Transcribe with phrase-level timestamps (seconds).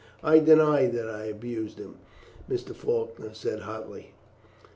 [0.23, 1.99] "I deny that I abused him,"
[2.49, 2.73] Mr.
[2.75, 4.13] Faulkner said hotly.